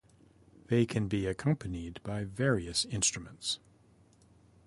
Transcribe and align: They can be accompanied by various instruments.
They 0.65 0.87
can 0.87 1.07
be 1.07 1.27
accompanied 1.27 2.01
by 2.01 2.23
various 2.23 2.85
instruments. 2.85 3.59